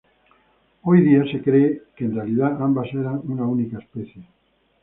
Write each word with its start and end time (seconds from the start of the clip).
Hoy 0.81 1.03
día 1.03 1.23
se 1.31 1.43
cree 1.43 1.83
que 1.95 2.05
en 2.05 2.15
realidad 2.15 2.59
ambas 2.59 2.87
eran 2.91 3.21
una 3.29 3.43
única 3.45 3.77
especie. 3.77 4.27